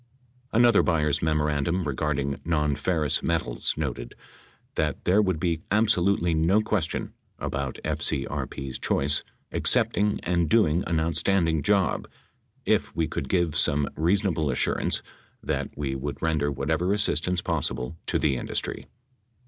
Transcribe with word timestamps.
Another 0.51 0.81
Byers 0.81 1.21
memorandum 1.21 1.87
regarding 1.87 2.33
nonferrous 2.43 3.21
metals 3.21 3.75
noted 3.77 4.15
that 4.73 5.05
"there 5.05 5.21
would 5.21 5.39
be 5.39 5.61
absolutely 5.69 6.33
no 6.33 6.59
question" 6.63 7.13
about 7.37 7.77
FCRP's 7.85 8.79
choice 8.79 9.23
"accepting 9.51 10.19
and 10.23 10.49
doing 10.49 10.83
an 10.87 10.99
outstanding 10.99 11.61
job... 11.61 12.07
if 12.65 12.95
we 12.95 13.07
could 13.07 13.29
give 13.29 13.55
some 13.55 13.87
reasonable 13.95 14.49
assurance 14.49 15.03
that 15.43 15.69
we 15.77 15.95
would 15.95 16.19
render 16.19 16.51
whatever 16.51 16.93
assistance 16.93 17.39
possible 17.39 17.95
to 18.07 18.17
the 18.17 18.37
industry." 18.37 18.87